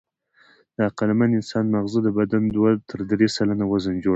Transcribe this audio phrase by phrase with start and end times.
[0.75, 4.09] د عقلمن انسان ماغزه د بدن دوه تر درې سلنه وزن جوړوي.